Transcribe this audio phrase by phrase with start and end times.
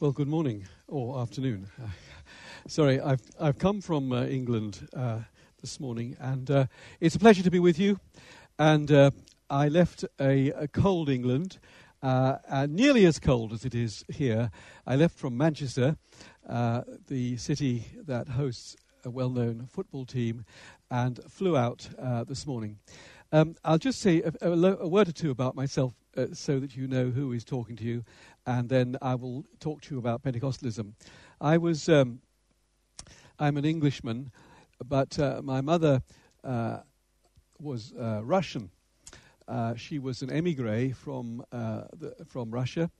[0.00, 1.66] Well, good morning or afternoon.
[2.66, 5.18] Sorry, I've I've come from uh, England uh,
[5.60, 6.66] this morning, and uh,
[7.00, 8.00] it's a pleasure to be with you.
[8.58, 9.10] And uh,
[9.50, 11.58] I left a, a cold England,
[12.02, 14.50] uh, nearly as cold as it is here.
[14.86, 15.98] I left from Manchester,
[16.48, 20.46] the city that hosts a well-known football team,
[20.90, 21.90] and flew out
[22.26, 22.78] this morning.
[23.32, 25.94] Um, I'll just say a, a, a, word or two about myself
[26.32, 28.04] so that you know who is talking to you
[28.46, 30.92] and then I will talk to you about Pentecostalism.
[31.40, 32.20] I was, um,
[33.38, 34.30] I'm an Englishman,
[34.84, 36.02] but uh, my mother
[36.44, 36.78] uh,
[37.58, 38.70] was uh, Russian.
[39.46, 42.90] Uh, she was an emigre from uh, the, from Russia,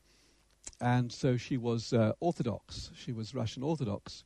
[0.80, 2.90] and so she was uh, Orthodox.
[2.94, 4.24] She was Russian Orthodox,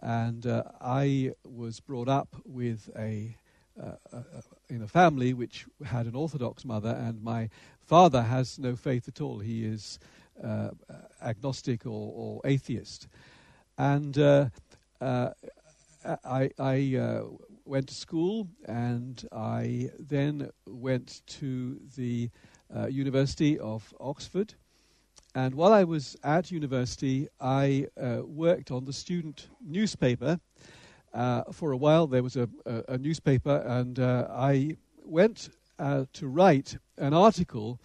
[0.00, 0.44] and
[0.80, 3.36] I was brought up with a
[3.80, 3.92] uh,
[4.68, 7.48] in a family which had an Orthodox mother, and my
[7.78, 9.38] father has no faith at all.
[9.38, 9.98] He is
[10.44, 10.70] uh,
[11.22, 13.08] agnostic or, or, atheist.
[13.78, 14.46] And uh,
[15.00, 15.30] uh,
[16.24, 17.22] I, I
[17.64, 22.30] went to school and I then went to the
[22.88, 24.54] University of Oxford.
[25.34, 30.40] And while I was at university, I uh, worked on the student newspaper.
[31.14, 35.50] Uh, for a while, there was a, a, a newspaper, and uh, I went
[36.12, 37.80] to write an article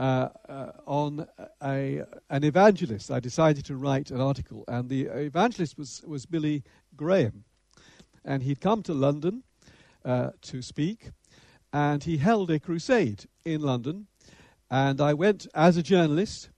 [0.00, 1.26] uh, uh, on
[1.62, 3.10] a, an evangelist.
[3.10, 6.62] I decided to write an article, and the evangelist was, was Billy
[6.96, 7.44] Graham.
[8.24, 9.42] And he'd come to London
[10.02, 11.10] uh, to speak,
[11.70, 14.06] and he held a crusade in London.
[14.70, 16.48] And I went as a journalist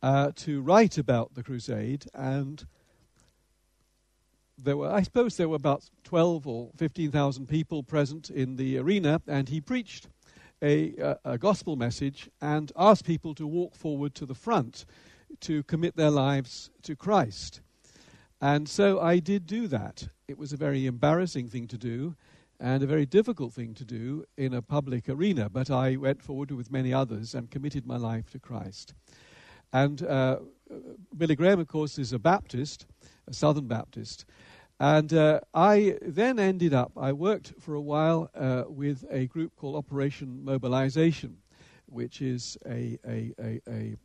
[0.00, 2.64] uh, to write about the crusade, and
[4.56, 9.20] there were, I suppose, there were about 12 or 15,000 people present in the arena,
[9.26, 10.06] and he preached
[10.62, 14.84] a, a, gospel message and ask people to walk forward to the front
[15.40, 17.60] to commit their lives to Christ.
[18.40, 20.08] And so I did do that.
[20.28, 22.14] It was a very embarrassing thing to do
[22.60, 26.52] and a very difficult thing to do in a public arena, but I went forward
[26.52, 28.94] with many others and committed my life to Christ.
[29.72, 30.38] And uh,
[31.16, 32.86] Billy Graham, of course, is a Baptist,
[33.26, 34.26] a Southern Baptist,
[34.82, 39.54] and uh, I then ended up, I worked for a while uh, with a group
[39.54, 41.36] called Operation Mobilization,
[41.86, 43.96] which is a, a, a, a,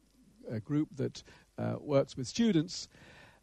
[0.52, 1.24] a group that
[1.58, 2.90] uh, works with students.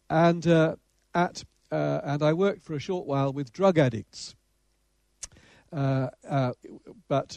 [0.09, 0.77] And, uh,
[1.13, 1.43] at,
[1.73, 4.37] uh, and I worked for a short while with drug addicts.
[5.73, 6.11] Uh,
[7.09, 7.37] but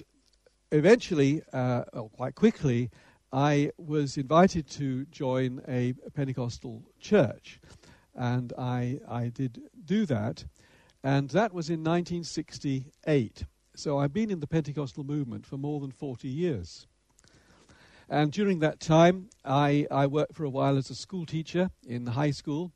[0.71, 2.91] eventually, or quite quickly,
[3.33, 7.59] I was invited to join a Pentecostal church
[8.17, 10.43] and I, I did do that.
[11.03, 13.45] And that was in 1968.
[13.75, 16.87] So I've been in the Pentecostal movement for more than 40 years.
[18.09, 22.07] And during that time, I, I worked for a while as a school teacher in
[22.07, 22.71] high school.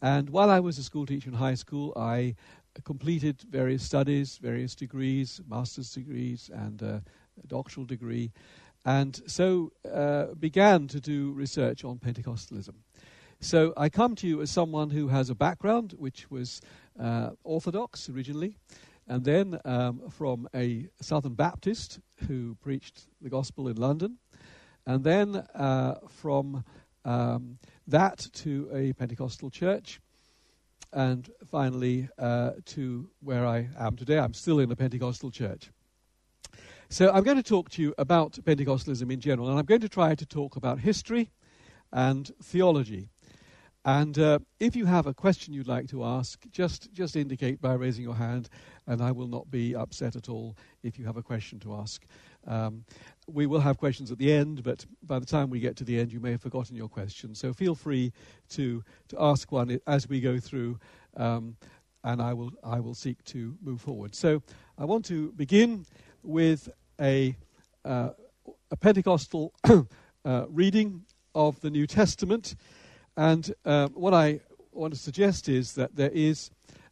[0.00, 2.36] And while I was a school teacher in high school, I
[2.84, 7.02] completed various studies, various degrees, master's degrees, and a
[7.46, 8.32] doctoral degree.
[8.84, 12.74] And so uh, began to do research on Pentecostalism.
[13.40, 16.60] So I come to you as someone who has a background which was
[16.98, 18.56] uh, Orthodox originally,
[19.06, 24.18] and then um, from a Southern Baptist who preached the gospel in London,
[24.86, 26.64] and then uh, from
[27.04, 30.00] um, that to a Pentecostal church,
[30.92, 34.18] and finally uh, to where I am today.
[34.18, 35.70] I'm still in a Pentecostal church.
[36.88, 39.88] So I'm going to talk to you about Pentecostalism in general, and I'm going to
[39.88, 41.30] try to talk about history
[41.92, 43.10] and theology.
[43.86, 47.74] And uh, if you have a question you'd like to ask, just, just indicate by
[47.74, 48.48] raising your hand,
[48.88, 52.04] and I will not be upset at all if you have a question to ask.
[52.48, 52.84] Um,
[53.28, 56.00] we will have questions at the end, but by the time we get to the
[56.00, 57.32] end, you may have forgotten your question.
[57.32, 58.12] So feel free
[58.50, 60.80] to, to ask one as we go through,
[61.16, 61.56] um,
[62.02, 64.16] and I will, I will seek to move forward.
[64.16, 64.42] So
[64.78, 65.86] I want to begin
[66.24, 66.68] with
[67.00, 67.36] a,
[67.84, 68.10] uh,
[68.68, 69.54] a Pentecostal
[70.24, 71.04] uh, reading
[71.36, 72.56] of the New Testament.
[73.16, 74.40] And uh, what I
[74.72, 76.50] want to suggest is that there is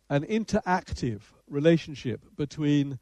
[0.08, 2.98] an interactive relationship between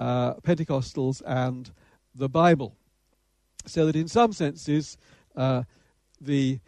[0.00, 1.70] uh, Pentecostals and
[2.14, 2.76] the Bible.
[3.66, 4.96] So that in some senses,
[5.36, 5.64] uh,
[6.20, 6.60] the,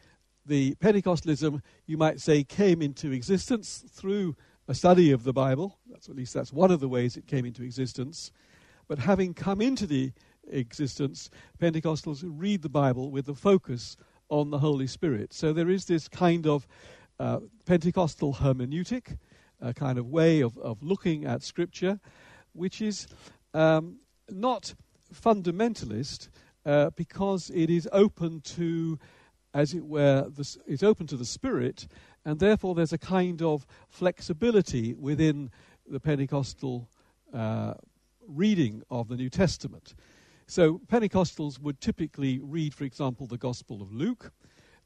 [0.46, 4.37] the Pentecostalism, you might say, came into existence through
[4.69, 5.79] a study of the Bible.
[5.90, 8.31] That's at least that's one of the ways it came into existence.
[8.88, 10.12] But having come into the
[10.50, 13.96] existence, Pentecostals read the Bible with the focus
[14.40, 15.32] on the Holy Spirit.
[15.32, 16.66] So there is this kind of
[17.20, 19.16] uh, Pentecostal hermeneutic,
[19.60, 22.00] a kind of way of, of looking at Scripture,
[22.52, 23.06] which is
[23.52, 23.98] um,
[24.28, 24.75] not
[25.14, 26.28] fundamentalist
[26.66, 28.98] uh, because it is open to
[29.54, 31.86] as it were, the, it's open to the Spirit,
[32.25, 35.48] and therefore there's a kind of flexibility within
[35.88, 36.88] the Pentecostal
[37.32, 37.75] uh,
[38.26, 39.94] reading of the New Testament.
[40.46, 44.31] So Pentecostals would typically read, for example, the Gospel of Luke,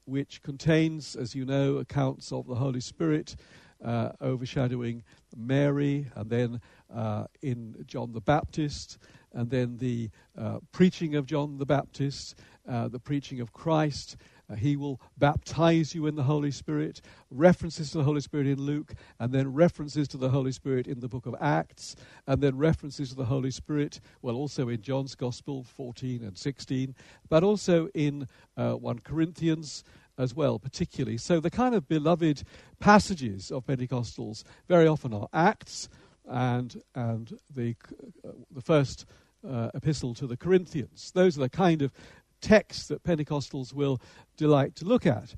[0.05, 3.35] which contains, as you know, accounts of the Holy Spirit
[3.83, 5.03] uh, overshadowing
[5.35, 6.61] Mary, and then
[6.93, 8.99] uh, in John the Baptist,
[9.33, 14.17] and then the uh, preaching of John the Baptist, uh, the preaching of Christ.
[14.49, 18.59] Uh, he will baptize you in the Holy Spirit, references to the Holy Spirit in
[18.59, 21.95] Luke, and then references to the Holy Spirit in the book of Acts,
[22.27, 26.95] and then references to the Holy Spirit, well, also in John's Gospel 14 and 16,
[27.29, 29.83] but also in uh, 1 Corinthians
[30.17, 31.17] as well, particularly.
[31.17, 32.43] So the kind of beloved
[32.79, 35.87] passages of Pentecostals very often are Acts
[36.27, 37.75] and, and the,
[38.23, 39.05] uh, the first
[39.47, 41.11] uh, epistle to the Corinthians.
[41.13, 41.93] Those are the kind of
[42.41, 43.99] texts that Pentecostals will
[44.37, 45.35] delight to look at.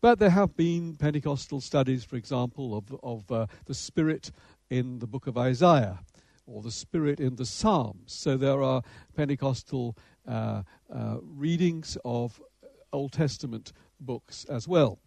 [0.00, 4.30] But there have been Pentecostal studies, for example, of, of uh, the Spirit
[4.70, 5.98] in the book of Isaiah
[6.46, 8.12] or the Spirit in the Psalms.
[8.12, 8.82] So there are
[9.16, 9.96] Pentecostal
[10.26, 10.62] uh,
[10.92, 12.40] uh, readings of
[12.92, 14.98] Old Testament books as well.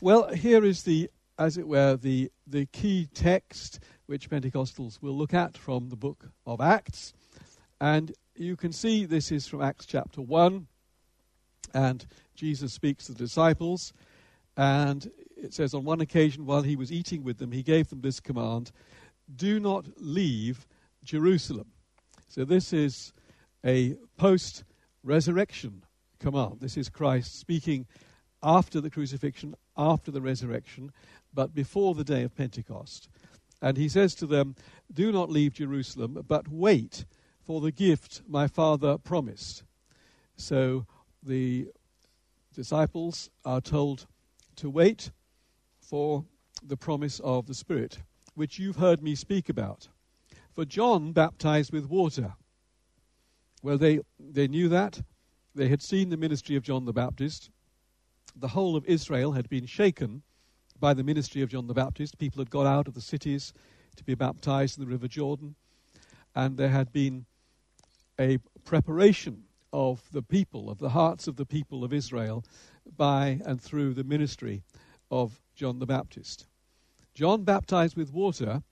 [0.00, 5.34] Well, here is the, as it were, the, the key text which Pentecostals will look
[5.34, 7.14] at from the book of Acts.
[7.80, 10.66] And you can see this is from Acts chapter 1.
[11.74, 13.92] And Jesus speaks to the disciples.
[14.56, 18.00] And it says, On one occasion, while he was eating with them, he gave them
[18.00, 18.72] this command
[19.34, 20.66] Do not leave
[21.04, 21.66] Jerusalem.
[22.28, 23.12] So this is
[23.64, 24.64] a post
[25.02, 25.84] resurrection
[26.18, 26.58] command.
[26.60, 27.86] This is Christ speaking
[28.42, 30.92] after the crucifixion, after the resurrection,
[31.32, 33.08] but before the day of Pentecost.
[33.60, 34.54] And he says to them,
[34.92, 37.04] Do not leave Jerusalem, but wait
[37.48, 39.62] for the gift my Father promised.
[40.36, 40.84] So
[41.22, 41.68] the
[42.54, 44.06] disciples are told
[44.56, 45.10] to wait
[45.80, 46.26] for
[46.62, 48.00] the promise of the Spirit,
[48.34, 49.88] which you've heard me speak about.
[50.54, 52.34] For John baptized with water.
[53.62, 55.00] Well, they, they knew that.
[55.54, 57.48] They had seen the ministry of John the Baptist.
[58.36, 60.20] The whole of Israel had been shaken
[60.78, 62.18] by the ministry of John the Baptist.
[62.18, 63.54] People had got out of the cities
[63.96, 65.54] to be baptized in the River Jordan.
[66.34, 67.24] And there had been
[68.18, 72.44] a preparation of the people, of the hearts of the people of Israel,
[72.96, 74.62] by and through the ministry
[75.10, 76.46] of John the Baptist.
[77.14, 78.62] John baptized with water,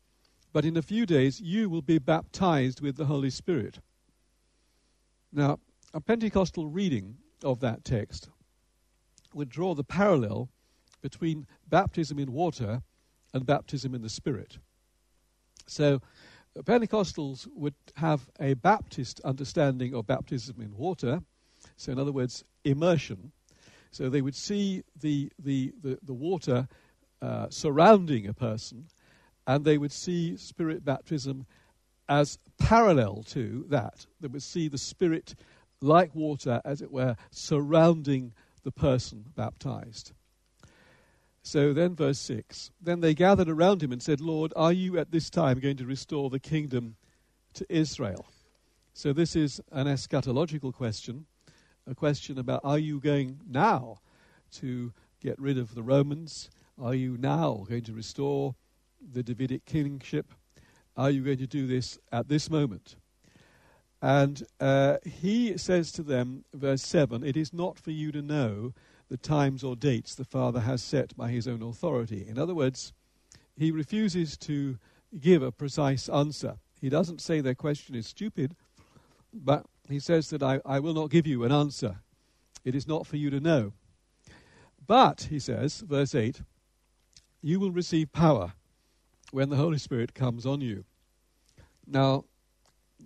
[0.52, 3.78] but in a few days you will be baptized with the Holy Spirit.
[5.32, 5.58] Now,
[5.92, 8.28] a Pentecostal reading of that text
[9.34, 10.48] would draw the parallel
[11.02, 12.82] between baptism in water
[13.34, 14.58] and baptism in the Spirit.
[15.66, 16.00] So,
[16.62, 21.20] Pentecostals would have a Baptist understanding of baptism in water,
[21.76, 23.32] so, in other words, immersion.
[23.90, 26.68] So, they would see the, the, the, the water
[27.20, 28.86] uh, surrounding a person,
[29.46, 31.46] and they would see Spirit baptism
[32.08, 34.06] as parallel to that.
[34.20, 35.34] They would see the Spirit
[35.80, 38.32] like water, as it were, surrounding
[38.62, 40.12] the person baptized.
[41.46, 45.12] So then, verse 6 Then they gathered around him and said, Lord, are you at
[45.12, 46.96] this time going to restore the kingdom
[47.54, 48.26] to Israel?
[48.94, 51.26] So this is an eschatological question,
[51.86, 53.98] a question about are you going now
[54.54, 56.50] to get rid of the Romans?
[56.82, 58.56] Are you now going to restore
[59.12, 60.34] the Davidic kingship?
[60.96, 62.96] Are you going to do this at this moment?
[64.02, 68.72] And uh, he says to them, verse 7 It is not for you to know
[69.08, 72.26] the times or dates the Father has set by his own authority.
[72.28, 72.92] In other words,
[73.56, 74.78] he refuses to
[75.20, 76.56] give a precise answer.
[76.80, 78.54] He doesn't say their question is stupid,
[79.32, 81.96] but he says that I, I will not give you an answer.
[82.64, 83.72] It is not for you to know.
[84.86, 86.42] But, he says, verse 8,
[87.42, 88.52] you will receive power
[89.30, 90.84] when the Holy Spirit comes on you.
[91.86, 92.24] Now,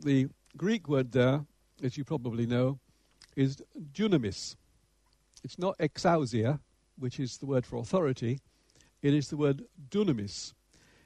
[0.05, 1.45] the Greek word there,
[1.83, 2.79] as you probably know,
[3.37, 4.57] is dunamis.
[5.43, 6.61] It's not exousia,
[6.99, 8.41] which is the word for authority.
[9.03, 10.53] It is the word dunamis.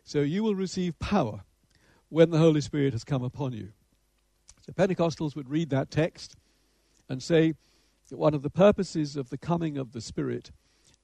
[0.04, 1.44] So you will receive power
[2.08, 3.70] when the Holy Spirit has come upon you.
[4.66, 6.36] So Pentecostals would read that text
[7.08, 7.54] and say
[8.08, 10.50] that one of the purposes of the coming of the Spirit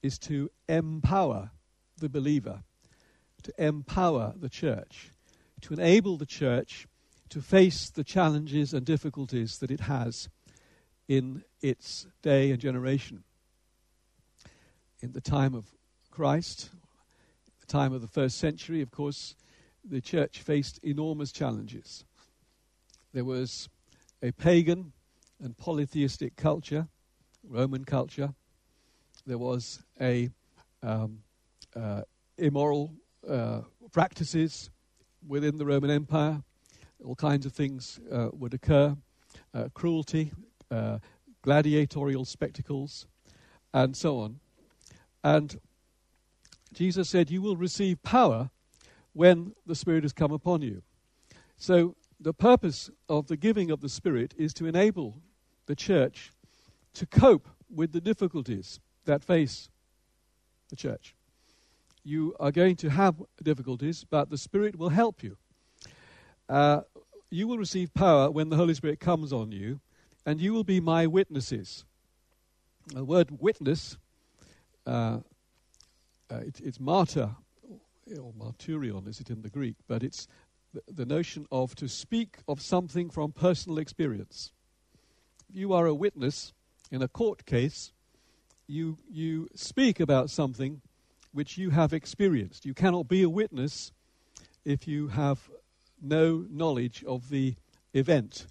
[0.01, 1.51] is to empower
[1.97, 2.63] the believer,
[3.43, 5.11] to empower the church,
[5.61, 6.87] to enable the church
[7.29, 10.27] to face the challenges and difficulties that it has
[11.11, 13.21] in its day and generation.
[15.01, 15.65] In the time of
[16.09, 16.69] Christ,
[17.59, 19.35] the time of the first century, of course,
[19.83, 22.05] the church faced enormous challenges.
[23.11, 23.67] There was
[24.23, 24.93] a pagan
[25.43, 26.87] and polytheistic culture
[27.43, 28.33] Roman culture.
[29.25, 30.29] There was a
[30.81, 31.23] um,
[31.75, 32.03] uh,
[32.37, 32.93] immoral
[33.27, 34.69] uh, practices
[35.27, 36.41] within the Roman Empire.
[37.03, 38.95] All kinds of things uh, would occur:
[39.53, 40.31] uh, cruelty,
[40.71, 40.99] uh,
[41.41, 43.05] gladiatorial spectacles,
[43.73, 44.39] and so on.
[45.23, 45.59] And
[46.73, 48.49] Jesus said, "You will receive power
[49.13, 50.81] when the Spirit has come upon you."
[51.57, 55.21] So the purpose of the giving of the Spirit is to enable
[55.65, 56.31] the church
[56.93, 59.69] to cope with the difficulties that face
[60.69, 61.15] the church.
[62.03, 65.37] You are going to have difficulties, but the Spirit will help you.
[66.49, 66.81] Uh,
[67.29, 69.79] you will receive power when the Holy Spirit comes on you,
[70.25, 71.85] and you will be my witnesses.
[72.87, 73.97] The word witness,
[74.85, 75.19] uh,
[76.29, 77.29] uh, it, it's martyr,
[78.19, 80.27] or martyrion is it in the Greek, but it's
[80.73, 84.51] the, the notion of to speak of something from personal experience.
[85.51, 86.53] You are a witness
[86.91, 87.93] in a court case,
[88.67, 90.81] you, you speak about something
[91.33, 92.65] which you have experienced.
[92.65, 93.91] You cannot be a witness
[94.65, 95.39] if you have
[96.01, 97.55] no knowledge of the
[97.93, 98.47] event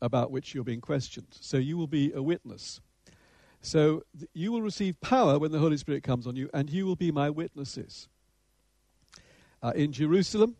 [0.00, 1.28] about which you're being questioned.
[1.40, 2.80] So you will be a witness.
[3.60, 6.86] So th- you will receive power when the Holy Spirit comes on you, and you
[6.86, 8.08] will be my witnesses.
[9.62, 10.56] Uh, in Jerusalem,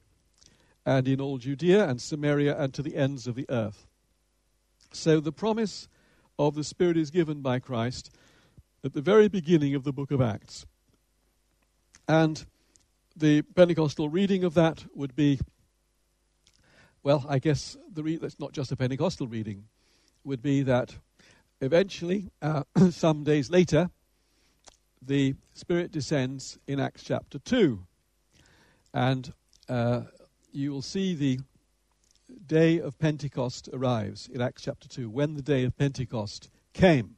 [0.87, 3.87] and in all Judea and Samaria and to the ends of the earth.
[4.93, 5.89] So the promise
[6.39, 8.15] of the Spirit is given by Christ
[8.85, 10.65] at the very beginning of the book of Acts.
[12.07, 12.47] And
[13.17, 15.41] the Pentecostal reading of that would be,
[17.07, 19.69] well, I guess the re- that's not just a Pentecostal reading,
[20.25, 20.97] would be that
[21.61, 23.91] eventually, uh, some days later,
[25.01, 27.79] the Spirit descends in Acts chapter 2.
[28.93, 29.33] And
[29.69, 30.01] uh,
[30.51, 31.39] you will see the
[32.45, 37.15] day of Pentecost arrives in Acts chapter 2, when the day of Pentecost came.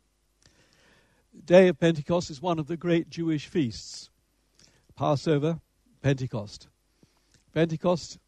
[1.32, 4.10] The day of Pentecost is one of the great Jewish feasts
[4.94, 5.60] Passover,
[6.02, 6.68] Pentecost.
[7.54, 8.18] Pentecost,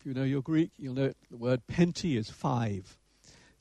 [0.00, 2.96] if you know your Greek, you'll know the word pente is five.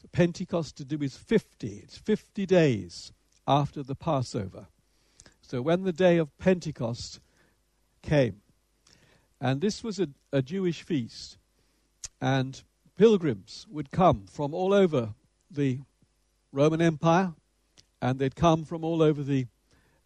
[0.01, 1.81] So Pentecost to do with 50.
[1.83, 3.11] It's 50 days
[3.45, 4.67] after the Passover.
[5.41, 7.19] So when the day of Pentecost
[8.01, 8.37] came,
[9.41, 11.37] and this was a, a Jewish feast.
[12.21, 12.61] And
[12.97, 15.15] pilgrims would come from all over
[15.51, 15.79] the
[16.53, 17.33] Roman Empire,
[18.01, 19.47] and they'd come from all over the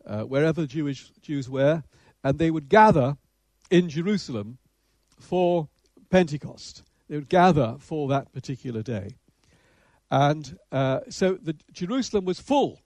[0.03, 1.83] uh, wherever Jewish Jews were,
[2.23, 3.17] and they would gather
[3.69, 4.57] in Jerusalem
[5.19, 5.69] for
[6.13, 6.83] Pentecost.
[7.09, 9.15] They would gather for that particular day,
[10.11, 12.79] and uh, so the Jerusalem was full.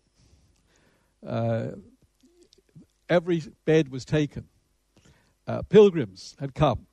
[1.26, 1.72] Uh,
[3.10, 4.48] every bed was taken
[5.48, 6.88] uh, pilgrims had come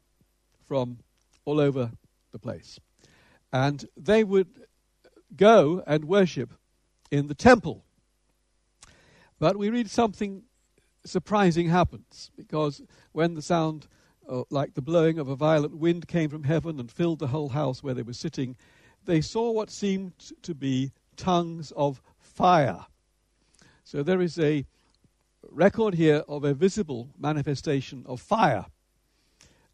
[0.66, 0.98] from
[1.44, 1.92] all over
[2.32, 2.78] the place.
[3.52, 4.66] And they would
[5.36, 6.54] go and worship
[7.10, 7.84] in the temple.
[9.38, 10.42] But we read something
[11.04, 13.86] surprising happens because when the sound
[14.28, 17.50] uh, like the blowing of a violent wind came from heaven and filled the whole
[17.50, 18.56] house where they were sitting,
[19.04, 20.12] they saw what seemed
[20.42, 22.86] to be tongues of fire.
[23.84, 24.64] So there is a
[25.50, 28.66] record here of a visible manifestation of fire,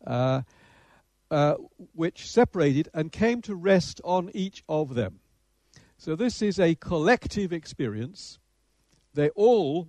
[0.06, 0.42] uh,
[1.30, 1.54] uh,
[1.94, 5.20] which separated and came to rest on each of them.
[5.96, 8.38] So this is a collective experience.
[9.14, 9.88] They all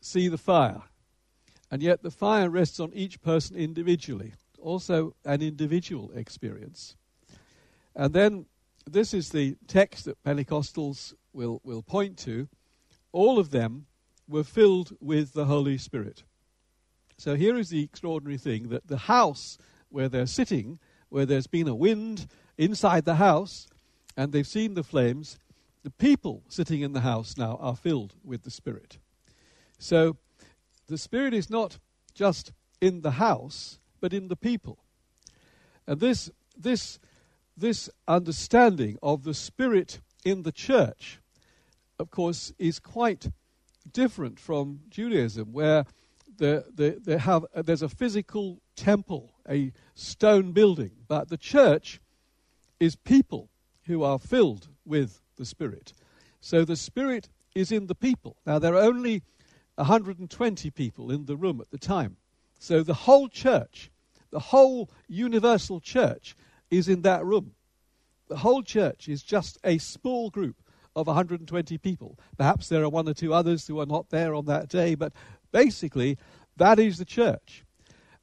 [0.00, 0.82] see the fire,
[1.70, 4.32] and yet the fire rests on each person individually.
[4.60, 6.96] Also, an individual experience.
[7.94, 8.46] And then
[8.88, 12.48] this is the text that Pentecostals will, will point to.
[13.12, 13.86] All of them
[14.28, 16.24] were filled with the Holy Spirit.
[17.16, 19.58] So here is the extraordinary thing that the house
[19.88, 22.26] where they're sitting, where there's been a wind
[22.58, 23.68] inside the house,
[24.16, 25.38] and they've seen the flames,
[25.82, 28.98] the people sitting in the house now are filled with the Spirit.
[29.78, 30.16] So
[30.88, 31.78] the Spirit is not
[32.14, 34.78] just in the house, but in the people.
[35.86, 36.98] And this, this,
[37.56, 41.20] this understanding of the Spirit in the church,
[41.98, 43.30] of course, is quite
[43.92, 45.84] different from Judaism, where
[46.38, 52.00] the, the, they have, uh, there's a physical temple, a stone building, but the church
[52.78, 53.48] is people
[53.86, 55.92] who are filled with the Spirit.
[56.40, 58.36] So the Spirit is in the people.
[58.44, 59.22] Now, there are only
[59.76, 62.16] 120 people in the room at the time.
[62.58, 63.90] So the whole church,
[64.30, 66.34] the whole universal church,
[66.70, 67.52] is in that room.
[68.28, 70.56] The whole church is just a small group
[70.96, 72.18] of 120 people.
[72.36, 75.12] Perhaps there are one or two others who are not there on that day, but
[75.52, 76.18] basically,
[76.56, 77.64] that is the church.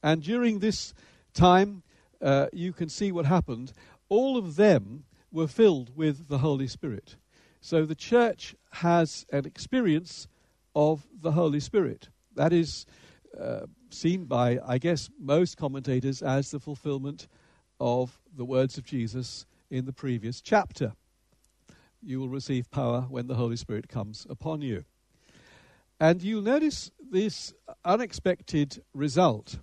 [0.02, 0.92] And during this
[1.32, 1.82] time,
[2.20, 3.72] uh, you can see what happened.
[4.08, 7.16] All of them were filled with the Holy Spirit.
[7.60, 10.28] So the church has an experience
[10.74, 12.08] of the Holy Spirit.
[12.34, 12.86] That is
[13.38, 17.28] uh, seen by, I guess, most commentators as the fulfillment
[17.80, 20.92] of the words of Jesus in the previous chapter.
[22.02, 24.84] You will receive power when the Holy Spirit comes upon you.
[26.00, 27.54] And you'll notice this
[27.84, 29.58] unexpected result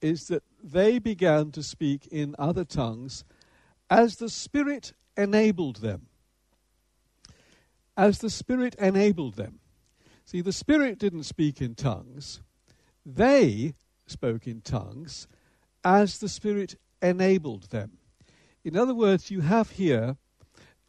[0.00, 3.24] is that they began to speak in other tongues
[3.88, 6.06] as the Spirit enabled them.
[7.96, 9.60] As the Spirit enabled them.
[10.24, 12.40] See, the Spirit didn't speak in tongues,
[13.04, 13.74] they
[14.06, 15.28] spoke in tongues
[15.84, 17.98] as the Spirit enabled them.
[18.64, 20.16] In other words, you have here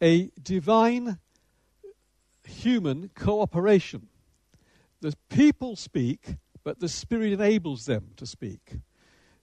[0.00, 1.18] a divine
[2.44, 4.08] human cooperation.
[5.00, 8.78] The people speak, but the Spirit enables them to speak.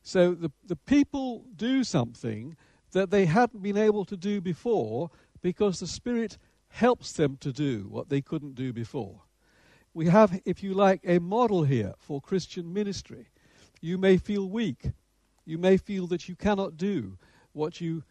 [0.01, 2.55] So the, the people do something
[2.91, 6.38] that they hadn't been able to do before because the Spirit
[6.69, 9.22] helps them to do what they couldn't do before.
[9.93, 13.27] We have, if you like, a model here for Christian ministry.
[13.79, 14.89] You may feel weak.
[15.45, 17.17] You may feel that you cannot do
[17.51, 18.03] what you,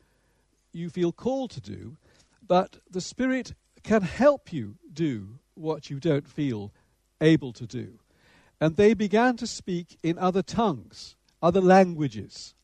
[0.72, 1.96] you feel called to do,
[2.46, 6.72] but the Spirit can help you do what you don't feel
[7.20, 7.98] able to do.
[8.60, 12.54] And they began to speak in other tongues, other languages.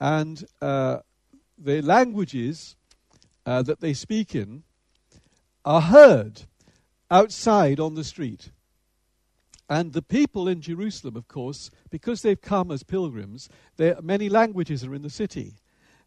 [0.00, 1.00] And uh,
[1.58, 2.76] the languages
[3.44, 4.62] uh, that they speak in
[5.64, 6.42] are heard
[7.10, 8.50] outside on the street.
[9.68, 13.48] And the people in Jerusalem, of course, because they've come as pilgrims,
[14.02, 15.54] many languages are in the city.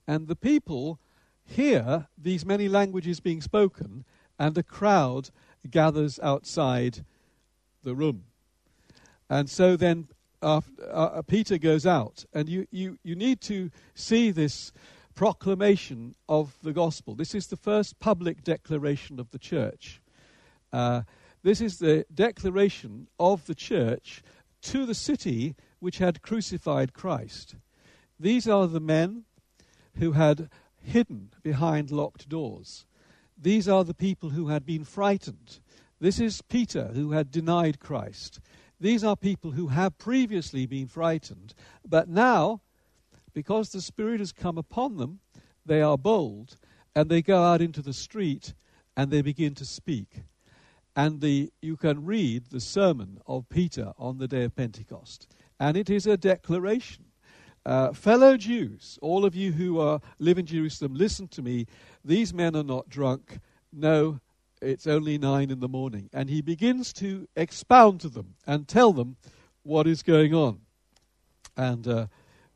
[0.05, 0.99] And the people
[1.45, 4.03] hear these many languages being spoken,
[4.37, 5.29] and a crowd
[5.69, 7.05] gathers outside
[7.83, 8.25] the room.
[9.29, 10.07] And so then
[10.41, 14.73] uh, uh, Peter goes out, and you, you, you need to see this
[15.15, 17.15] proclamation of the gospel.
[17.15, 20.01] This is the first public declaration of the church.
[20.73, 21.03] Uh,
[21.43, 24.23] this is the declaration of the church
[24.63, 27.55] to the city which had crucified Christ.
[28.19, 29.25] These are the men
[29.97, 30.49] who had
[30.81, 32.85] hidden behind locked doors.
[33.37, 35.59] These are the people who had been frightened.
[35.99, 38.39] This is Peter who had denied Christ.
[38.79, 41.53] These are people who have previously been frightened,
[41.87, 42.61] but now
[43.33, 45.19] because the Spirit has come upon them,
[45.65, 46.57] they are bold
[46.95, 48.53] and they go out into the street
[48.95, 50.23] and they begin to speak.
[50.95, 55.27] And the, you can read the sermon of Peter on the day of Pentecost.
[55.59, 57.05] And it is a declaration.
[57.65, 61.65] Uh, fellow Jews, all of you who are, live in Jerusalem, listen to me.
[62.03, 63.39] These men are not drunk.
[63.71, 64.19] No,
[64.61, 66.09] it's only nine in the morning.
[66.13, 69.15] And he begins to expound to them and tell them
[69.63, 70.59] what is going on.
[71.55, 72.07] And uh,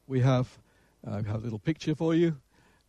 [0.07, 0.59] we have
[1.09, 2.37] I have a little picture for you.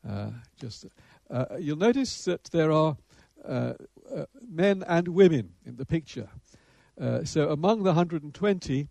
[0.09, 0.31] Uh,
[0.61, 0.87] just
[1.31, 2.97] uh, you'll notice that there are
[4.19, 6.29] uh, uh men and women in the picture.
[7.01, 8.89] Uh, so among the 120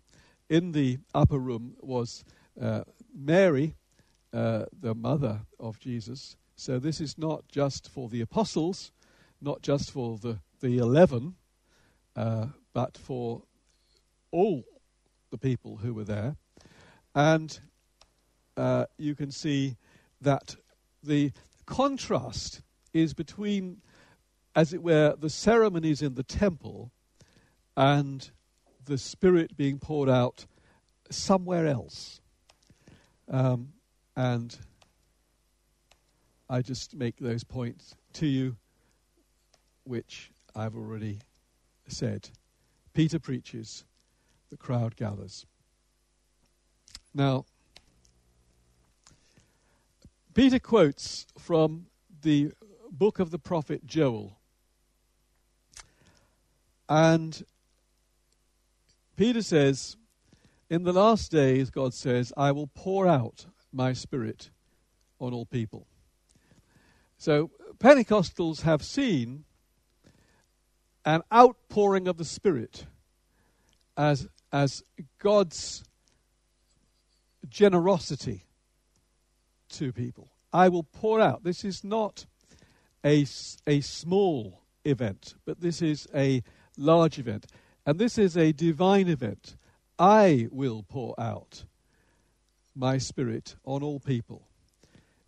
[0.50, 2.24] in the upper room was
[2.62, 3.76] uh, Mary,
[4.32, 6.38] the mother of Jesus.
[6.56, 8.92] So this is not just for the apostles,
[9.42, 11.36] not just for the the eleven,
[12.16, 13.44] but for
[14.32, 14.64] all
[15.30, 16.36] the people who were there.
[17.14, 17.60] And
[18.56, 19.78] uh, you can see
[20.22, 20.56] that
[21.04, 21.32] the
[21.66, 22.62] contrast
[22.94, 23.82] is between,
[24.58, 26.92] as it were, the ceremonies in the temple
[27.78, 28.32] and
[28.86, 30.48] the Spirit being poured out
[31.12, 32.22] somewhere else.
[33.30, 33.74] Um,
[34.16, 34.58] and
[36.50, 38.58] I just make those points to you,
[39.84, 41.20] which I've already
[41.88, 42.28] said.
[42.96, 43.86] Peter preaches,
[44.50, 45.46] the crowd gathers.
[47.14, 47.46] Now,
[50.34, 51.86] Peter quotes from
[52.24, 52.54] the
[52.90, 54.37] book of the prophet Joel.
[56.90, 57.44] And
[59.16, 59.98] Peter says,
[60.70, 64.50] In the last days, God says, I will pour out my spirit
[65.20, 65.88] on all people.
[67.18, 69.44] So, Pentecostals have seen
[71.06, 72.86] an outpouring of the Spirit
[73.96, 74.84] as, as
[75.20, 75.84] God's
[77.50, 78.46] generosity
[79.70, 80.30] to people.
[80.52, 81.44] I will pour out.
[81.44, 82.26] This is not
[83.06, 83.26] a,
[83.66, 86.44] a small event, but this is a
[86.78, 87.48] large event.
[87.86, 89.56] And this is a divine event.
[90.00, 91.66] I will pour out
[92.76, 94.48] my spirit on all people.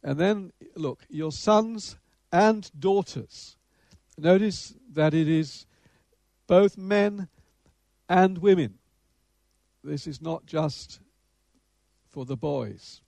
[0.04, 1.98] And then, look, your sons
[2.32, 3.58] and daughters.
[4.18, 5.66] Notice that it is
[6.48, 7.28] both men
[8.08, 8.76] and women.
[9.84, 11.00] This is not just
[12.08, 13.02] for the boys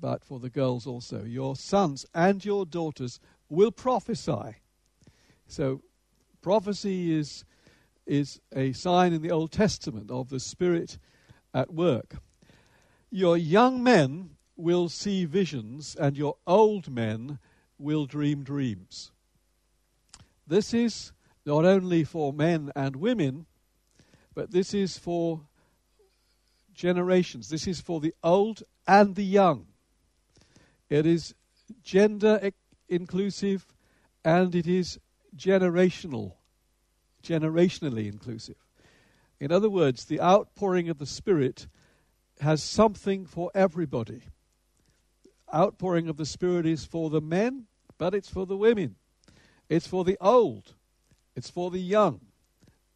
[0.00, 1.24] but for the girls also.
[1.24, 4.56] Your sons and your daughters will prophesy.
[5.46, 5.82] So,
[6.40, 7.44] Prophecy is,
[8.08, 10.98] is a sign in the Old Testament of the Spirit
[11.54, 12.16] at work.
[13.10, 17.38] Your young men will see visions, and your old men
[17.78, 19.12] will dream dreams.
[20.46, 21.12] This is
[21.46, 23.46] not only for men and women,
[24.34, 25.42] but this is for
[26.74, 27.48] generations.
[27.48, 29.66] This is for the old and the young.
[30.88, 31.34] It is
[31.82, 32.50] gender
[32.88, 33.66] inclusive
[34.24, 34.98] and it is
[35.36, 36.34] generational,
[37.22, 38.56] generationally inclusive.
[39.40, 41.68] In other words, the outpouring of the Spirit
[42.40, 44.22] has something for everybody.
[45.54, 48.96] Outpouring of the Spirit is for the men, but it's for the women.
[49.68, 50.74] It's for the old.
[51.36, 52.20] It's for the young.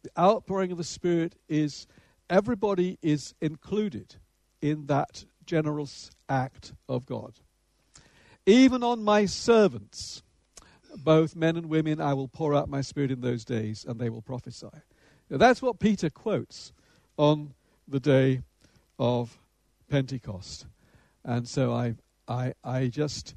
[0.03, 1.87] The outpouring of the Spirit is
[2.29, 4.15] everybody is included
[4.61, 7.33] in that generous act of God.
[8.45, 10.22] Even on my servants,
[10.97, 14.09] both men and women, I will pour out my spirit in those days, and they
[14.09, 14.67] will prophesy.
[15.29, 16.73] Now, that's what Peter quotes
[17.17, 17.53] on
[17.87, 18.41] the day
[18.99, 19.37] of
[19.89, 20.65] Pentecost.
[21.23, 21.95] And so I,
[22.27, 23.35] I, I just,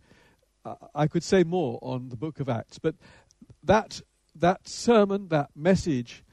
[0.94, 2.94] I could say more on the book of Acts, but
[3.62, 4.00] that,
[4.34, 6.24] that sermon, that message,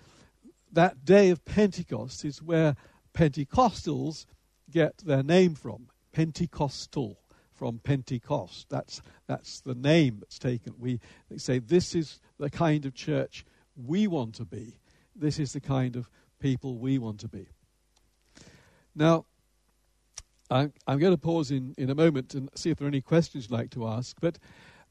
[0.72, 2.76] that day of Pentecost is where
[3.14, 4.26] Pentecostals
[4.72, 5.88] get their name from.
[6.12, 7.18] Pentecostal
[7.64, 8.68] from Pentecost.
[8.68, 10.74] That's, that's the name that's taken.
[10.78, 11.00] We
[11.30, 13.46] they say this is the kind of church
[13.78, 14.80] we want to be.
[15.16, 16.10] This is the kind of
[16.42, 17.48] people we want to be.
[18.94, 19.24] Now,
[20.52, 23.00] I'm, I'm going to pause in, in a moment and see if there are any
[23.00, 24.40] questions you'd like to ask, but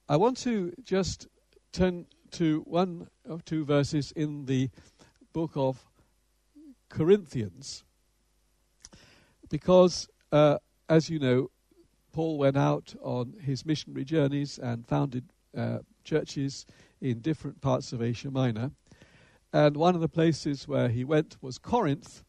[0.08, 1.28] I want to just
[1.72, 4.70] turn to one or two verses in the
[5.35, 5.85] book of
[6.88, 7.85] Corinthians
[9.50, 10.56] because, uh,
[10.88, 11.50] as you know,
[12.12, 15.25] Paul went out on his missionary journeys and founded
[15.57, 16.66] uh, churches
[17.01, 18.70] in different parts of Asia Minor.
[19.53, 22.22] And one of the places where he went was Corinth.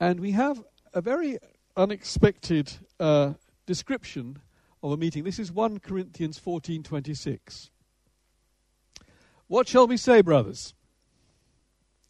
[0.00, 0.62] And we have
[0.94, 1.38] a very
[1.76, 3.34] unexpected uh,
[3.66, 4.38] description
[4.82, 5.24] of a meeting.
[5.24, 7.70] This is 1 Corinthians 14:26.
[9.48, 10.74] What shall we say, brothers?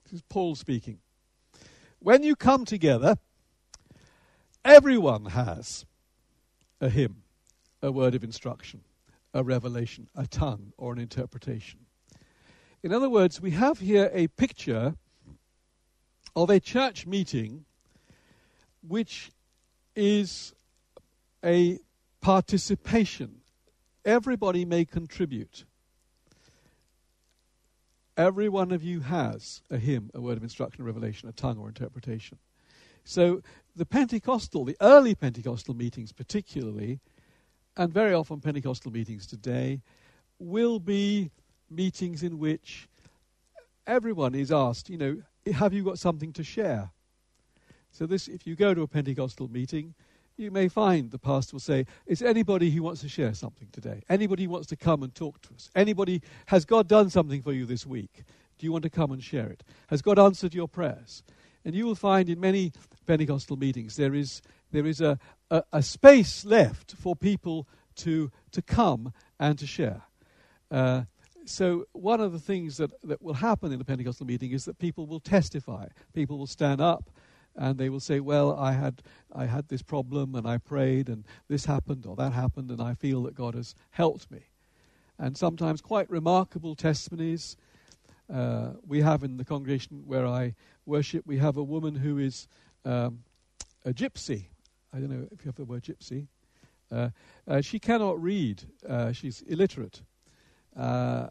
[0.05, 1.01] This is Paul speaking.
[1.99, 3.17] When you come together,
[4.65, 5.85] everyone has
[6.81, 7.23] a hymn,
[7.83, 8.81] a word of instruction,
[9.33, 11.81] a revelation, a tongue, or an interpretation.
[12.83, 14.95] In other words, we have here a picture
[16.35, 17.65] of a church meeting
[18.87, 19.31] which
[19.95, 20.55] is
[21.45, 21.79] a
[22.21, 23.41] participation.
[24.05, 25.65] Everybody may contribute.
[28.17, 31.59] Every one of you has a hymn, a word of instruction, a revelation, a tongue,
[31.59, 32.39] or interpretation.
[33.05, 33.43] So
[33.77, 36.99] the Pentecostal, the early Pentecostal meetings particularly,
[37.77, 39.83] and very often Pentecostal meetings today,
[40.39, 41.31] will be
[41.71, 42.89] meetings in which
[43.87, 46.91] everyone is asked, you know, have you got something to share?
[47.93, 49.95] So this, if you go to a Pentecostal meeting,
[50.37, 54.03] you may find the pastor will say, Is anybody who wants to share something today?
[54.09, 55.71] Anybody who wants to come and talk to us?
[55.75, 58.25] Anybody, has God done something for you this week?
[58.59, 59.62] Do you want to come and share it?
[59.89, 61.23] Has God answered your prayers?
[61.66, 62.72] And you will find in many
[63.07, 65.18] Pentecostal meetings, there is, there is a,
[65.50, 70.02] a, a space left for people to, to come and to share.
[70.70, 71.02] Uh,
[71.44, 74.79] so, one of the things that, that will happen in a Pentecostal meeting is that
[74.79, 75.88] people will testify.
[76.12, 77.11] People will stand up
[77.57, 79.02] and they will say, Well, I had,
[79.33, 82.94] I had this problem and I prayed and this happened or that happened and I
[82.94, 84.46] feel that God has helped me.
[85.18, 87.57] And sometimes quite remarkable testimonies.
[88.33, 92.49] Uh, we have in the congregation where I worship, we have a woman who is
[92.85, 93.21] um,
[93.85, 94.47] a gypsy.
[94.93, 96.27] I don't know if you have the word gypsy.
[96.91, 97.11] Uh,
[97.49, 100.03] uh, she cannot read, uh, she's illiterate.
[100.77, 101.29] Uh,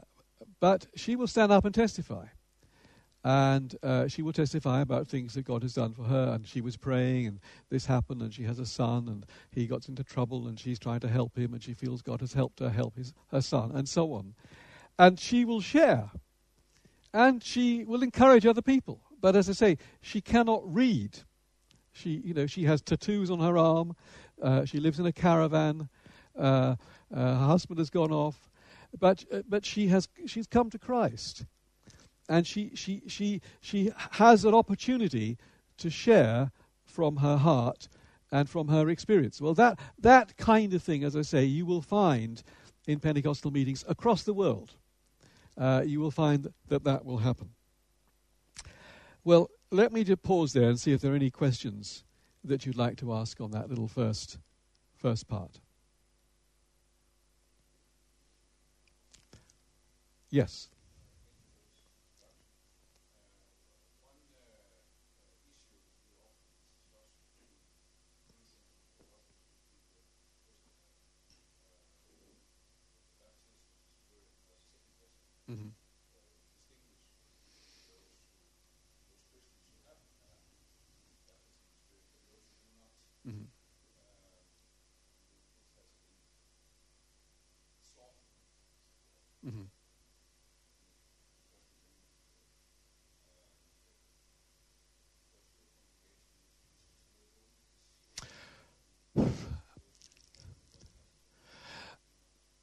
[0.59, 2.25] but she will stand up and testify.
[3.23, 6.33] And uh, she will testify about things that God has done for her.
[6.35, 9.89] And she was praying, and this happened, and she has a son, and he got
[9.89, 12.69] into trouble, and she's trying to help him, and she feels God has helped her
[12.69, 14.35] help his, her son, and so on.
[14.99, 16.11] And she will share,
[17.15, 18.99] and she will encourage other people.
[19.21, 21.17] But as I say, she cannot read.
[21.93, 23.95] She, you know, she has tattoos on her arm.
[24.41, 25.87] Uh, she lives in a caravan.
[26.37, 26.75] Uh,
[27.15, 28.49] uh, her husband has gone off,
[28.99, 31.45] but uh, but she has she's come to Christ,
[32.27, 35.37] and she she she she has an opportunity
[35.77, 36.51] to share
[36.83, 37.87] from her heart
[38.29, 39.39] and from her experience.
[39.39, 42.43] Well, that that kind of thing, as I say, you will find
[42.85, 44.73] in Pentecostal meetings across the world.
[45.57, 47.49] Uh, you will find that that will happen.
[49.23, 52.03] Well, let me just pause there and see if there are any questions
[52.43, 54.37] that you'd like to ask on that little first
[54.95, 55.59] first part.
[60.29, 60.69] Yes.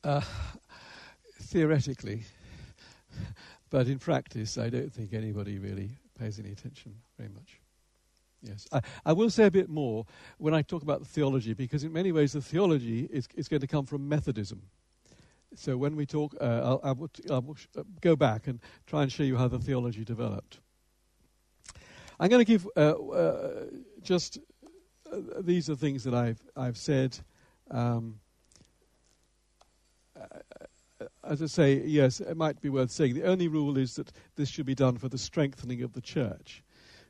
[0.04, 0.20] Uh,
[1.40, 2.24] theoretically,
[3.70, 7.60] but in practice, I don't think anybody really pays any attention very much.
[8.42, 10.04] Yes, I, I, will say a bit more
[10.38, 13.60] when I talk about the theology, because in many ways the theology is, is going
[13.60, 14.62] to come from Methodism.
[15.54, 19.02] So when we talk, uh, I'll, I will, I will uh, go back and try
[19.02, 20.58] and show you how the theology developed.
[22.18, 23.64] I'm going to give uh, uh,
[24.02, 24.38] just
[25.12, 27.18] uh, these are things that I've I've said.
[27.70, 28.18] Um,
[30.20, 33.14] uh, as I say, yes, it might be worth saying.
[33.14, 36.62] The only rule is that this should be done for the strengthening of the church.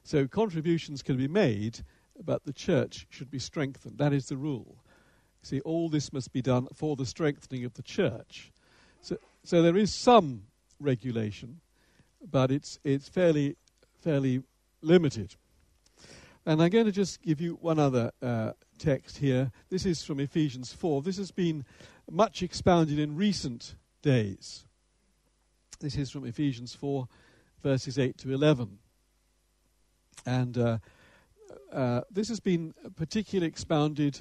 [0.04, 1.80] So contributions can be made,
[2.24, 3.98] but the church should be strengthened.
[3.98, 4.76] That is the rule.
[5.42, 8.52] See, all this must be done for the strengthening of the church.
[9.00, 10.44] So, so there is some
[10.78, 11.60] regulation,
[12.30, 13.56] but it's it's fairly
[14.02, 14.44] fairly
[14.82, 15.34] limited.
[16.46, 19.50] And I'm going to just give you one other uh, text here.
[19.68, 21.02] This is from Ephesians 4.
[21.02, 21.64] This has been
[22.08, 24.64] much expounded in recent days.
[25.80, 27.08] This is from Ephesians 4,
[27.62, 28.78] verses 8 to 11.
[30.26, 30.78] And uh,
[31.72, 34.20] uh, this has been particularly expounded,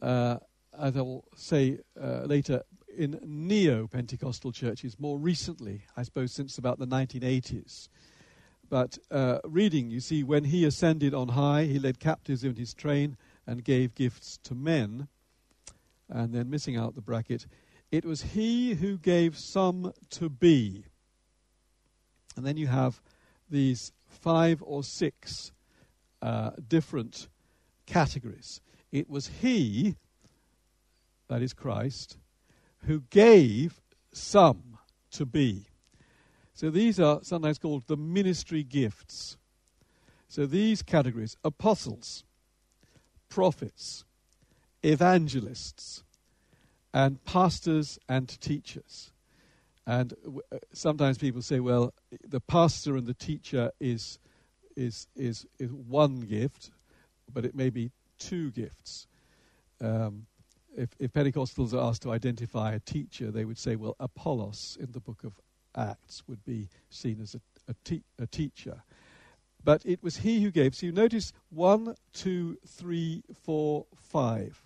[0.00, 0.36] uh,
[0.78, 2.62] as I will say uh, later,
[2.96, 7.88] in neo Pentecostal churches more recently, I suppose since about the 1980s.
[8.68, 12.74] But uh, reading, you see, when he ascended on high, he led captives in his
[12.74, 15.08] train and gave gifts to men.
[16.08, 17.46] And then missing out the bracket,
[17.92, 20.84] it was he who gave some to be.
[22.36, 23.02] And then you have
[23.50, 25.52] these five or six
[26.22, 27.28] uh, different
[27.84, 28.62] categories.
[28.90, 29.96] It was He,
[31.28, 32.16] that is Christ,
[32.86, 34.78] who gave some
[35.10, 35.66] to be.
[36.54, 39.36] So these are sometimes called the ministry gifts.
[40.28, 42.24] So these categories apostles,
[43.28, 44.04] prophets,
[44.82, 46.04] evangelists,
[46.92, 49.12] and pastors and teachers.
[49.86, 50.14] And
[50.52, 51.92] uh, sometimes people say, well,
[52.26, 54.18] the pastor and the teacher is,
[54.76, 56.70] is, is, is one gift,
[57.32, 59.06] but it may be two gifts.
[59.80, 60.26] Um,
[60.76, 64.92] if, if Pentecostals are asked to identify a teacher, they would say, well, Apollos in
[64.92, 65.32] the book of
[65.76, 68.82] Acts would be seen as a, a, te- a teacher.
[69.64, 70.74] But it was he who gave.
[70.74, 74.62] So you notice one, two, three, four, five.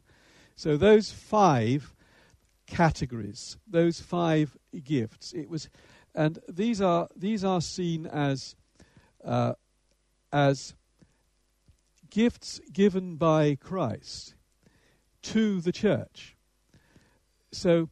[0.56, 1.94] So those five
[2.66, 5.32] categories, those five gifts.
[5.32, 5.68] It was,
[6.14, 8.56] and these are these are seen as
[9.24, 9.54] uh,
[10.32, 10.74] as
[12.10, 14.34] gifts given by Christ
[15.22, 16.36] to the church.
[17.52, 17.88] So,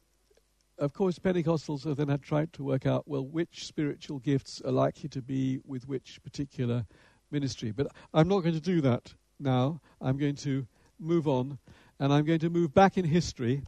[0.78, 4.72] of course, Pentecostals have then had tried to work out well which spiritual gifts are
[4.72, 6.86] likely to be with which particular
[7.30, 7.70] ministry.
[7.70, 9.80] But I'm not going to do that now.
[10.00, 10.66] I'm going to
[10.98, 11.58] move on,
[11.98, 13.62] and I'm going to move back in history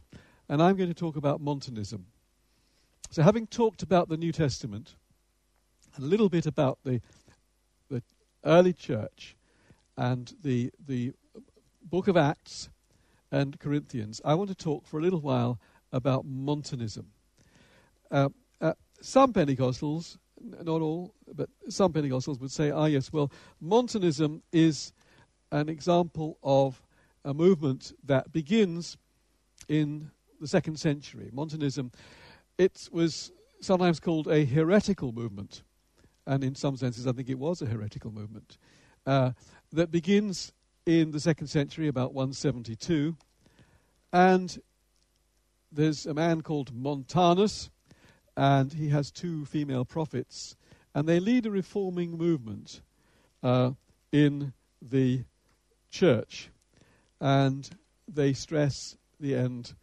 [0.49, 2.05] and I'm going to talk about Montanism.
[3.09, 4.95] So, having talked about the New Testament,
[5.97, 7.01] a little bit about the,
[7.89, 8.03] the
[8.43, 9.35] early church
[9.95, 11.13] and the, the
[11.83, 12.69] book of Acts
[13.31, 15.59] and Corinthians, I want to talk for a little while
[15.91, 17.07] about Montanism.
[18.11, 18.29] Uh,
[18.61, 23.31] uh, some Pentecostals, not all, but some Pentecostals would say, ah, yes, well,
[23.61, 24.91] Montanism is
[25.51, 26.81] an example of
[27.23, 28.97] a movement that begins
[29.67, 31.29] in the second century.
[31.33, 31.91] Montanism,
[32.57, 35.63] it was sometimes called a heretical movement,
[36.25, 38.57] and in some senses, I think it was a heretical movement
[39.05, 39.31] uh,
[39.71, 40.51] that begins
[40.85, 43.15] in the second century, about 172,
[44.13, 44.57] and
[45.71, 47.69] there's a man called Montanus,
[48.35, 50.55] and he has two female prophets,
[50.93, 52.81] and they lead a reforming movement
[53.43, 53.71] uh,
[54.11, 55.23] in the
[55.89, 56.49] church,
[57.19, 57.69] and
[58.07, 59.73] they stress the end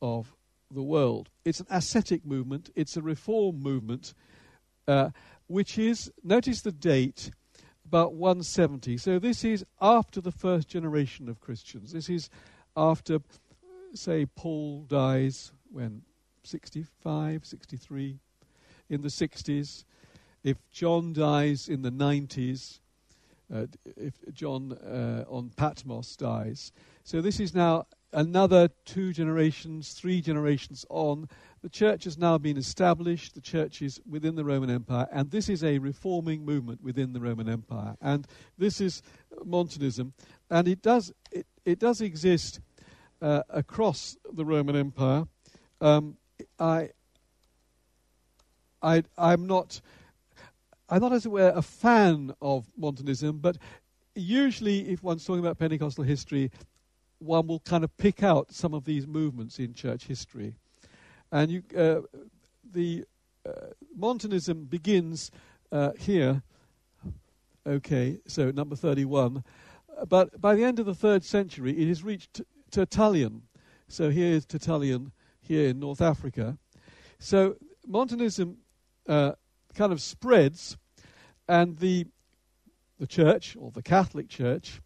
[0.00, 0.34] of
[0.70, 1.30] the world.
[1.44, 4.14] It's an ascetic movement, it's a reform movement,
[4.86, 5.10] uh,
[5.46, 7.30] which is, notice the date,
[7.86, 8.98] about 170.
[8.98, 11.92] So this is after the first generation of Christians.
[11.92, 12.28] This is
[12.76, 13.20] after,
[13.94, 16.02] say, Paul dies when
[16.42, 18.18] 65, 63,
[18.90, 19.84] in the 60s.
[20.44, 22.80] If John dies in the 90s,
[23.52, 26.72] uh, if John uh, on Patmos dies.
[27.04, 31.28] So this is now another two generations, three generations on,
[31.62, 35.48] the church has now been established, the church is within the Roman Empire, and this
[35.48, 37.96] is a reforming movement within the Roman Empire.
[38.00, 39.02] And this is
[39.44, 40.12] Montanism,
[40.50, 42.60] and it does, it, it does exist
[43.20, 45.24] uh, across the Roman Empire.
[45.80, 46.16] Um,
[46.58, 46.90] I,
[48.82, 49.80] I, I'm not.
[50.90, 53.58] I'm not, as it were, a fan of Montanism, but
[54.14, 56.50] usually, if one's talking about Pentecostal history,
[57.18, 60.54] one will kind of pick out some of these movements in church history.
[61.32, 62.00] And you, uh,
[62.72, 63.04] the
[63.46, 65.30] uh, Montanism begins
[65.72, 66.42] uh, here.
[67.66, 69.42] Okay, so number 31.
[69.96, 73.42] Uh, but by the end of the third century, it has reached Tertullian.
[73.88, 76.58] So here is Tertullian here in North Africa.
[77.18, 78.58] So Montanism
[79.08, 79.32] uh,
[79.74, 80.76] kind of spreads,
[81.48, 82.06] and the
[82.98, 84.80] the church or the Catholic Church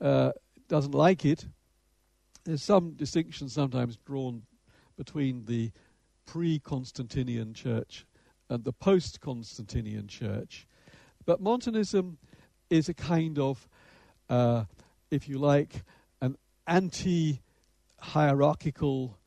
[0.00, 0.32] uh,
[0.68, 1.46] doesn't like it.
[2.48, 4.44] There's some distinction sometimes drawn
[4.96, 5.70] between the
[6.24, 8.06] pre-Constantinian church
[8.48, 10.66] and the post-Constantinian church,
[11.26, 12.16] but Montanism
[12.70, 13.68] is a kind of,
[14.30, 14.64] uh,
[15.10, 15.84] if you like,
[16.22, 19.18] an anti-hierarchical,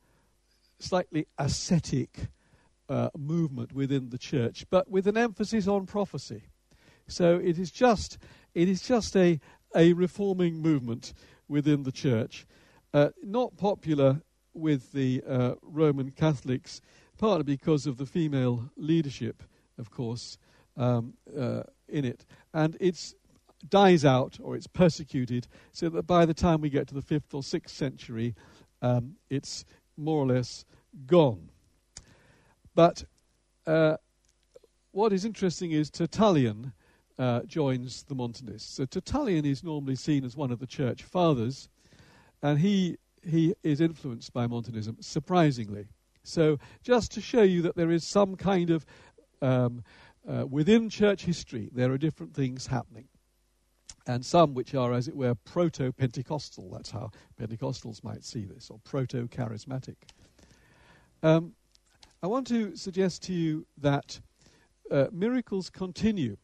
[0.79, 2.29] slightly ascetic
[2.89, 6.45] uh, movement within the church, but with an emphasis on prophecy.
[7.07, 8.17] So it is just
[8.55, 9.39] it is just a
[9.75, 11.13] a reforming movement
[11.47, 12.47] within the church,
[12.93, 14.21] uh, not popular
[14.53, 16.81] with the uh, Roman Catholics,
[17.17, 19.43] partly because of the female leadership,
[19.77, 20.37] of course,
[20.77, 23.13] um, uh, in it, and it
[23.69, 27.33] dies out or it's persecuted, so that by the time we get to the fifth
[27.33, 28.35] or sixth century,
[28.81, 29.65] um, it's
[29.97, 30.65] more or less
[31.05, 31.49] gone.
[32.73, 33.03] But
[33.67, 33.97] uh,
[34.91, 36.73] what is interesting is Tertullian
[37.19, 38.73] uh, joins the Montanists.
[38.73, 41.69] So Tertullian is normally seen as one of the church fathers,
[42.41, 45.85] and he he is influenced by Montanism, surprisingly.
[46.23, 48.85] So just to show you that there is some kind of
[49.41, 49.83] um,
[50.27, 53.07] uh, within church history, there are different things happening.
[54.07, 56.71] And some which are, as it were, proto Pentecostal.
[56.71, 59.97] That's how Pentecostals might see this, or proto charismatic.
[61.21, 61.53] Um,
[62.23, 64.19] I want to suggest to you that
[64.89, 66.37] uh, miracles continue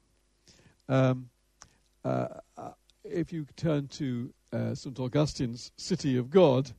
[0.88, 1.30] um,
[2.06, 2.72] uh, uh,
[3.04, 5.00] if you turn to uh, St.
[5.00, 6.72] Augustine's City of God,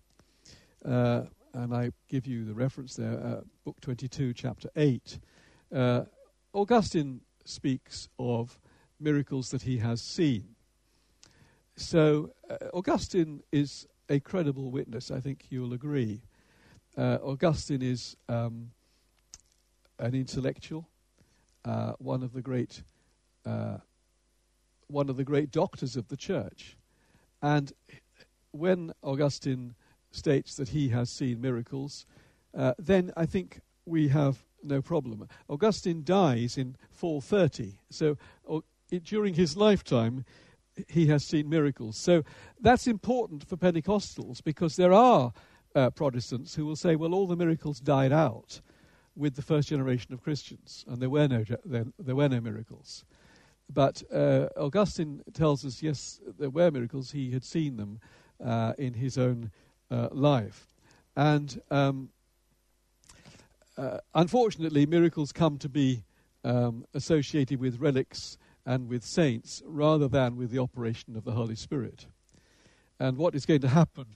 [0.85, 1.23] uh,
[1.55, 5.19] and I give you the reference there, uh, Book 22, Chapter 8,
[5.75, 6.05] uh,
[6.53, 8.59] Augustine speaks of
[9.01, 10.55] miracles that he has seen.
[11.77, 12.33] So,
[12.75, 16.23] Augustine is a credible witness, I think you'll agree.
[16.97, 18.71] Augustine is um,
[20.01, 20.89] an intellectual,
[21.99, 22.83] one of the great
[23.49, 23.79] uh,
[24.89, 26.78] one of the great doctors of the church.
[27.43, 27.73] And
[28.51, 29.75] when Augustine
[30.11, 32.07] states that he has seen miracles,
[32.57, 35.29] uh, then I think we have no problem.
[35.49, 38.17] Augustine dies in 430, so
[38.51, 38.61] uh,
[39.05, 40.25] during his lifetime,
[40.89, 41.97] he has seen miracles.
[41.97, 42.23] So
[42.61, 45.33] that's important for Pentecostals because there are
[45.75, 48.61] uh, Protestants who will say, well, all the miracles died out
[49.17, 53.05] with the first generation of Christians, and there were no, there, there were no miracles.
[53.73, 57.11] But uh, Augustine tells us, yes, there were miracles.
[57.11, 58.01] He had seen them
[58.45, 59.51] uh, in his own
[59.91, 60.67] uh, life.
[61.17, 62.11] And um,
[63.77, 66.05] uh, unfortunately, miracles come to be
[66.45, 71.57] um, associated with relics and with saints rather than with the operation of the Holy
[71.57, 72.07] Spirit.
[73.01, 74.07] And what is going to happen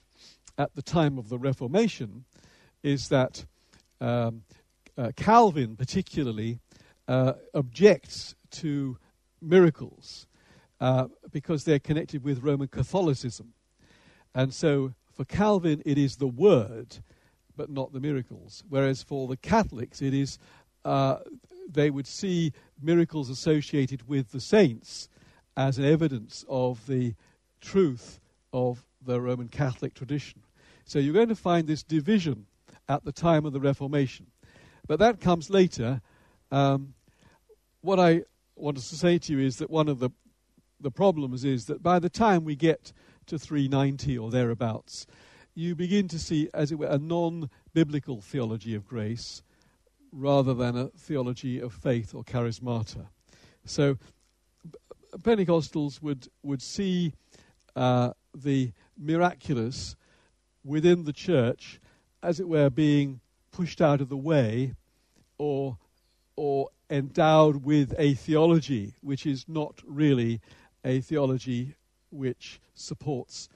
[0.58, 2.24] at the time of the Reformation
[2.82, 3.44] is that
[4.00, 4.42] um,
[4.98, 6.58] uh, Calvin, particularly,
[7.08, 8.98] uh, objects to
[9.42, 10.26] miracles
[10.80, 13.52] uh, because they're connected with Roman Catholicism.
[14.34, 16.98] And so for Calvin, it is the word,
[17.56, 18.64] but not the miracles.
[18.68, 20.38] Whereas for the Catholics, it is
[20.84, 21.18] uh,
[21.70, 25.08] they would see miracles associated with the saints
[25.56, 27.14] as an evidence of the
[27.60, 28.20] truth
[28.52, 30.42] of the Roman Catholic tradition.
[30.84, 32.46] So you're going to find this division
[32.88, 34.26] at the time of the Reformation.
[34.86, 36.00] But that comes later.
[36.50, 36.94] Um,
[37.80, 38.22] what I
[38.62, 40.10] wanted to say to you is that one of the
[40.80, 42.92] the problems is that by the time we get
[43.26, 45.06] to 390 or thereabouts,
[45.54, 49.42] you begin to see, as it were, a non biblical theology of grace
[50.10, 53.06] rather than a theology of faith or charismata.
[53.64, 53.96] So,
[55.18, 57.12] Pentecostals would, would see
[57.76, 59.94] uh, the miraculous
[60.64, 61.80] within the church,
[62.22, 63.20] as it were, being
[63.52, 64.74] pushed out of the way
[65.38, 65.76] or,
[66.36, 70.40] or endowed with a theology which is not really
[70.84, 71.74] a theology
[72.10, 73.48] which supports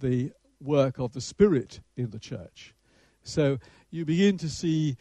[0.00, 2.74] the work of the Spirit in the church.
[3.22, 3.58] So
[3.90, 4.96] you begin to see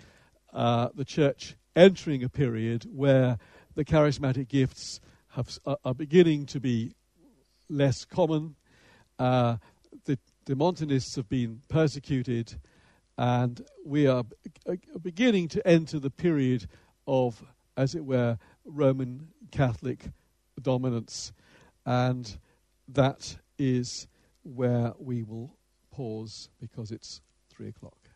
[0.51, 3.38] uh, the church entering a period where
[3.75, 4.99] the charismatic gifts
[5.30, 6.95] have, uh, are beginning to be
[7.69, 8.55] less common.
[9.17, 9.55] Uh,
[10.03, 12.59] the, the Montanists have been persecuted,
[13.17, 14.25] and we are
[15.01, 16.67] beginning to enter the period
[17.07, 17.41] of
[17.80, 20.11] as it were, Roman Catholic
[20.61, 21.32] dominance.
[21.86, 22.38] And
[22.89, 24.09] that is
[24.43, 25.55] where we will
[25.89, 28.09] pause because it's three o'clock.